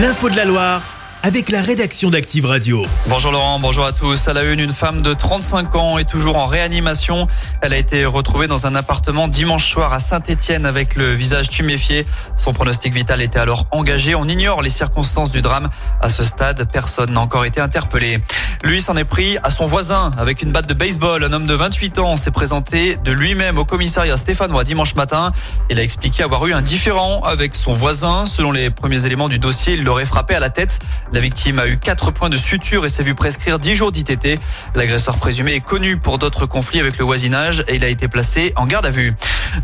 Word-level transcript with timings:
L'info 0.00 0.30
de 0.30 0.36
la 0.36 0.46
Loire 0.46 0.82
avec 1.22 1.50
la 1.50 1.60
rédaction 1.60 2.08
d'Active 2.08 2.46
Radio. 2.46 2.86
Bonjour 3.06 3.32
Laurent, 3.32 3.58
bonjour 3.58 3.84
à 3.84 3.92
tous. 3.92 4.28
À 4.28 4.32
la 4.32 4.44
une, 4.44 4.60
une 4.60 4.72
femme 4.72 5.02
de 5.02 5.12
35 5.12 5.76
ans 5.76 5.98
est 5.98 6.08
toujours 6.08 6.36
en 6.36 6.46
réanimation. 6.46 7.28
Elle 7.60 7.74
a 7.74 7.76
été 7.76 8.06
retrouvée 8.06 8.46
dans 8.46 8.66
un 8.66 8.74
appartement 8.74 9.28
dimanche 9.28 9.70
soir 9.70 9.92
à 9.92 10.00
Saint-Étienne 10.00 10.64
avec 10.64 10.94
le 10.94 11.12
visage 11.12 11.50
tuméfié. 11.50 12.06
Son 12.36 12.54
pronostic 12.54 12.94
vital 12.94 13.20
était 13.20 13.38
alors 13.38 13.66
engagé. 13.70 14.14
On 14.14 14.26
ignore 14.26 14.62
les 14.62 14.70
circonstances 14.70 15.30
du 15.30 15.42
drame. 15.42 15.68
À 16.00 16.08
ce 16.08 16.24
stade, 16.24 16.66
personne 16.72 17.12
n'a 17.12 17.20
encore 17.20 17.44
été 17.44 17.60
interpellé. 17.60 18.22
Lui 18.62 18.82
s'en 18.82 18.94
est 18.96 19.04
pris 19.04 19.38
à 19.42 19.48
son 19.48 19.66
voisin 19.66 20.10
avec 20.18 20.42
une 20.42 20.52
batte 20.52 20.68
de 20.68 20.74
baseball. 20.74 21.24
Un 21.24 21.32
homme 21.32 21.46
de 21.46 21.54
28 21.54 21.98
ans 21.98 22.18
s'est 22.18 22.30
présenté 22.30 22.98
de 23.02 23.10
lui-même 23.10 23.56
au 23.56 23.64
commissariat 23.64 24.18
stéphanois 24.18 24.64
dimanche 24.64 24.94
matin. 24.96 25.32
Il 25.70 25.78
a 25.78 25.82
expliqué 25.82 26.22
avoir 26.22 26.46
eu 26.46 26.52
un 26.52 26.60
différend 26.60 27.22
avec 27.22 27.54
son 27.54 27.72
voisin. 27.72 28.26
Selon 28.26 28.52
les 28.52 28.68
premiers 28.68 29.06
éléments 29.06 29.30
du 29.30 29.38
dossier, 29.38 29.74
il 29.74 29.82
l'aurait 29.82 30.04
frappé 30.04 30.34
à 30.34 30.40
la 30.40 30.50
tête. 30.50 30.78
La 31.10 31.20
victime 31.20 31.58
a 31.58 31.66
eu 31.66 31.78
4 31.78 32.10
points 32.10 32.28
de 32.28 32.36
suture 32.36 32.84
et 32.84 32.90
s'est 32.90 33.02
vu 33.02 33.14
prescrire 33.14 33.58
10 33.58 33.74
jours 33.74 33.92
d'ITT. 33.92 34.38
L'agresseur 34.74 35.16
présumé 35.16 35.54
est 35.54 35.60
connu 35.60 35.96
pour 35.96 36.18
d'autres 36.18 36.44
conflits 36.44 36.80
avec 36.80 36.98
le 36.98 37.04
voisinage 37.06 37.64
et 37.66 37.76
il 37.76 37.84
a 37.84 37.88
été 37.88 38.08
placé 38.08 38.52
en 38.56 38.66
garde 38.66 38.84
à 38.84 38.90
vue. 38.90 39.14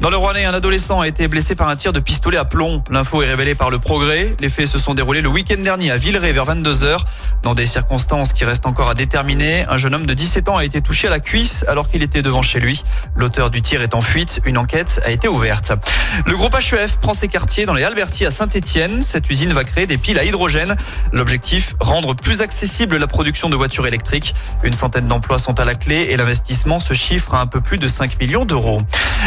Dans 0.00 0.08
le 0.10 0.16
Rouennais, 0.16 0.46
un 0.46 0.54
adolescent 0.54 1.00
a 1.00 1.06
été 1.06 1.28
blessé 1.28 1.54
par 1.54 1.68
un 1.68 1.76
tir 1.76 1.92
de 1.92 2.00
pistolet 2.00 2.38
à 2.38 2.46
plomb. 2.46 2.82
L'info 2.90 3.22
est 3.22 3.26
révélée 3.26 3.54
par 3.54 3.68
le 3.68 3.78
progrès. 3.78 4.34
Les 4.40 4.48
faits 4.48 4.66
se 4.66 4.78
sont 4.78 4.94
déroulés 4.94 5.20
le 5.20 5.28
week-end 5.28 5.60
dernier 5.62 5.90
à 5.90 5.98
Villeray 5.98 6.32
vers 6.32 6.46
22h. 6.46 6.98
Dans 7.42 7.54
des 7.54 7.66
circonstances 7.66 8.32
qui 8.32 8.44
restent 8.44 8.66
encore 8.66 8.85
à 8.88 8.94
déterminer, 8.94 9.64
un 9.68 9.78
jeune 9.78 9.94
homme 9.94 10.06
de 10.06 10.14
17 10.14 10.48
ans 10.48 10.56
a 10.56 10.64
été 10.64 10.80
touché 10.80 11.06
à 11.08 11.10
la 11.10 11.20
cuisse 11.20 11.64
alors 11.68 11.90
qu'il 11.90 12.02
était 12.02 12.22
devant 12.22 12.42
chez 12.42 12.60
lui. 12.60 12.82
L'auteur 13.16 13.50
du 13.50 13.62
tir 13.62 13.82
est 13.82 13.94
en 13.94 14.00
fuite. 14.00 14.40
Une 14.44 14.58
enquête 14.58 15.00
a 15.04 15.10
été 15.10 15.28
ouverte. 15.28 15.72
Le 16.26 16.36
groupe 16.36 16.54
HEF 16.54 16.98
prend 16.98 17.14
ses 17.14 17.28
quartiers 17.28 17.66
dans 17.66 17.74
les 17.74 17.84
Albertis 17.84 18.26
à 18.26 18.30
Saint-Etienne. 18.30 19.02
Cette 19.02 19.28
usine 19.30 19.52
va 19.52 19.64
créer 19.64 19.86
des 19.86 19.98
piles 19.98 20.18
à 20.18 20.24
hydrogène. 20.24 20.76
L'objectif, 21.12 21.74
rendre 21.80 22.14
plus 22.14 22.42
accessible 22.42 22.96
la 22.96 23.06
production 23.06 23.48
de 23.48 23.56
voitures 23.56 23.86
électriques. 23.86 24.34
Une 24.62 24.74
centaine 24.74 25.06
d'emplois 25.06 25.38
sont 25.38 25.58
à 25.58 25.64
la 25.64 25.74
clé 25.74 26.08
et 26.10 26.16
l'investissement 26.16 26.80
se 26.80 26.94
chiffre 26.94 27.34
à 27.34 27.40
un 27.40 27.46
peu 27.46 27.60
plus 27.60 27.78
de 27.78 27.88
5 27.88 28.20
millions 28.20 28.44
d'euros. 28.44 28.82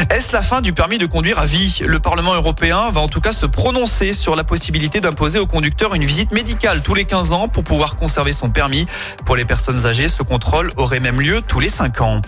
Est-ce 0.10 0.32
la 0.32 0.42
fin 0.42 0.62
du 0.62 0.74
permis 0.74 0.98
de 0.98 1.06
conduire 1.06 1.40
à 1.40 1.46
vie? 1.46 1.82
Le 1.86 2.00
Parlement 2.00 2.34
européen 2.34 2.90
va 2.92 3.02
en 3.02 3.08
tout 3.08 3.22
cas 3.22 3.34
se 3.34 3.46
prononcer 3.46 4.14
sur 4.14 4.36
la 4.36 4.44
possibilité 4.44 5.02
d'imposer 5.02 5.40
aux 5.40 5.48
conducteurs 5.48 5.96
une 5.96 6.06
visite 6.06 6.32
médicale 6.32 6.82
tous 6.82 6.94
les 6.94 7.06
15 7.06 7.34
ans 7.34 7.48
pour 7.48 7.64
pouvoir 7.64 7.96
conserver 7.96 8.32
son 8.32 8.50
permis. 8.50 8.86
Pour 9.26 9.36
les 9.36 9.46
personnes 9.50 9.88
âgées, 9.88 10.08
ce 10.08 10.22
contrôle 10.22 10.72
aurait 10.78 11.00
même 11.00 11.20
lieu 11.20 11.42
tous 11.42 11.60
les 11.60 11.70
5 11.70 12.02
ans. 12.02 12.22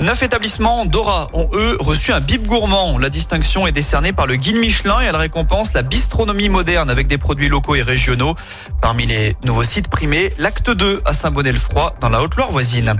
Neuf 0.00 0.22
établissements 0.22 0.84
Dora 0.84 1.30
ont 1.32 1.48
eux 1.54 1.78
reçu 1.80 2.12
un 2.12 2.20
bip 2.20 2.46
gourmand. 2.46 2.98
La 2.98 3.08
distinction 3.08 3.66
est 3.66 3.72
décernée 3.72 4.12
par 4.12 4.26
le 4.26 4.36
guide 4.36 4.56
Michelin 4.56 5.00
et 5.00 5.06
elle 5.06 5.16
récompense 5.16 5.72
la 5.72 5.80
bistronomie 5.80 6.50
moderne 6.50 6.90
avec 6.90 7.06
des 7.06 7.16
produits 7.16 7.48
locaux 7.48 7.76
et 7.76 7.82
régionaux. 7.82 8.34
Parmi 8.82 9.06
les 9.06 9.38
nouveaux 9.42 9.64
sites 9.64 9.88
primés, 9.88 10.34
l'acte 10.36 10.70
2 10.70 11.00
à 11.06 11.14
Saint-Bonnet-le-Froid 11.14 11.94
dans 11.98 12.10
la 12.10 12.20
Haute-Loire 12.20 12.50
voisine. 12.50 12.92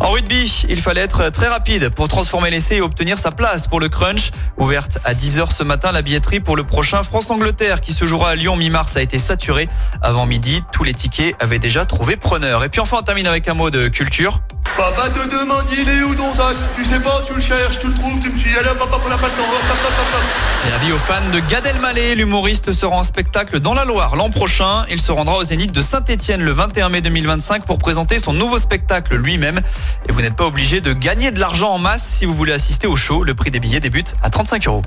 En 0.00 0.10
rugby, 0.10 0.64
il 0.70 0.80
fallait 0.80 1.02
être 1.02 1.28
très 1.28 1.48
rapide 1.48 1.90
pour 1.90 2.08
transformer 2.08 2.48
l'essai 2.48 2.76
et 2.76 2.80
obtenir 2.80 3.18
sa 3.18 3.30
place 3.30 3.68
pour 3.68 3.78
le 3.78 3.90
crunch. 3.90 4.30
Ouverte 4.56 4.98
à 5.04 5.12
10h 5.12 5.52
ce 5.52 5.64
matin, 5.64 5.92
la 5.92 6.00
billetterie 6.00 6.40
pour 6.40 6.56
le 6.56 6.64
prochain 6.64 7.02
France-Angleterre 7.02 7.82
qui 7.82 7.92
se 7.92 8.06
jouera 8.06 8.30
à 8.30 8.34
Lyon 8.36 8.56
mi-mars 8.56 8.96
a 8.96 9.02
été 9.02 9.18
saturée. 9.18 9.68
Avant 10.00 10.24
midi, 10.24 10.62
tous 10.72 10.84
les 10.84 10.94
tickets 10.94 11.34
avaient 11.40 11.58
déjà 11.58 11.84
trouvé 11.84 12.16
preneur. 12.16 12.64
Et 12.64 12.70
puis 12.70 12.80
enfin, 12.80 12.98
on 13.00 13.02
termine 13.18 13.26
avec 13.26 13.48
un 13.48 13.54
mot 13.54 13.70
de 13.70 13.88
culture. 13.88 14.40
Papa 14.76 15.08
te 15.08 15.28
demande 15.28 15.64
il 15.72 15.88
est 15.88 16.02
où 16.02 16.14
ton 16.14 16.32
sac? 16.32 16.54
Tu 16.76 16.84
sais 16.84 17.00
pas, 17.00 17.20
tu 17.26 17.34
le 17.34 17.40
cherches, 17.40 17.80
tu 17.80 17.88
le 17.88 17.94
trouves, 17.94 18.20
tu 18.20 18.30
me 18.30 18.38
suis 18.38 18.56
allé 18.56 18.68
papa 18.78 18.96
la 19.08 19.18
pas 19.18 19.26
le 19.26 19.32
temps. 19.32 19.42
Hop, 19.42 19.62
hop, 19.68 19.78
hop, 19.86 20.06
hop. 20.14 20.68
Et 20.68 20.72
avis 20.72 20.92
aux 20.92 20.98
fans 20.98 21.14
de 21.32 21.40
Gad 21.40 21.66
Elmaleh, 21.66 22.14
l'humoriste 22.14 22.70
sera 22.70 22.96
en 22.96 23.02
spectacle 23.02 23.58
dans 23.58 23.74
la 23.74 23.84
Loire 23.84 24.14
l'an 24.14 24.30
prochain. 24.30 24.84
Il 24.88 25.00
se 25.00 25.10
rendra 25.10 25.38
au 25.38 25.42
Zénith 25.42 25.72
de 25.72 25.80
Saint-Étienne 25.80 26.42
le 26.42 26.52
21 26.52 26.90
mai 26.90 27.00
2025 27.00 27.64
pour 27.64 27.78
présenter 27.78 28.20
son 28.20 28.32
nouveau 28.32 28.58
spectacle 28.58 29.16
lui-même. 29.16 29.60
Et 30.08 30.12
vous 30.12 30.20
n'êtes 30.20 30.36
pas 30.36 30.46
obligé 30.46 30.80
de 30.80 30.92
gagner 30.92 31.32
de 31.32 31.40
l'argent 31.40 31.70
en 31.70 31.78
masse 31.78 32.04
si 32.04 32.24
vous 32.24 32.34
voulez 32.34 32.52
assister 32.52 32.86
au 32.86 32.94
show. 32.94 33.24
Le 33.24 33.34
prix 33.34 33.50
des 33.50 33.58
billets 33.58 33.80
débute 33.80 34.14
à 34.22 34.30
35 34.30 34.66
euros. 34.68 34.82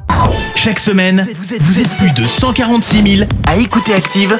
Chaque 0.55 0.79
semaine, 0.79 1.27
vous 1.59 1.81
êtes 1.81 1.97
plus 1.97 2.11
de 2.11 2.25
146 2.25 3.17
000 3.17 3.29
à 3.45 3.57
écouter 3.57 3.93
Active 3.93 4.39